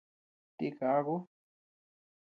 [0.57, 1.15] Tika aku.